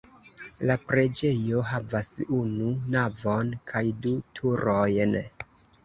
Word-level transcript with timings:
La 0.69 0.77
preĝejo 0.91 1.61
havas 1.73 2.11
unu 2.39 2.73
navon 2.99 3.55
kaj 3.71 3.87
du 4.03 4.19
turojn. 4.41 5.19